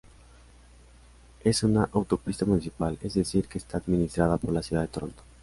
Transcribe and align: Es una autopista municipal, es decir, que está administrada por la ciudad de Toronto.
Es 1.43 1.61
una 1.61 1.87
autopista 1.93 2.43
municipal, 2.45 2.97
es 3.03 3.13
decir, 3.13 3.47
que 3.47 3.59
está 3.59 3.77
administrada 3.77 4.37
por 4.37 4.51
la 4.51 4.63
ciudad 4.63 4.81
de 4.81 4.87
Toronto. 4.87 5.21